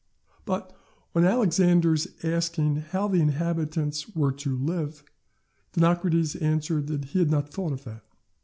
But 0.45 0.75
on 1.13 1.25
Alexander 1.25 1.95
asking 2.23 2.77
how 2.77 3.07
the 3.07 3.21
inhabitants 3.21 4.15
were 4.15 4.31
to 4.31 4.57
live, 4.57 5.03
Dinocrates 5.73 6.33
answered 6.37 6.87
that 6.87 7.05
he 7.05 7.19
had 7.19 7.29
not 7.29 7.53
thought 7.53 7.71
of 7.73 7.83
that. 7.83 8.03